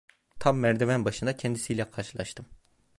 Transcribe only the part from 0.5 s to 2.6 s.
merdiven başında kendisi ile karşılaştım.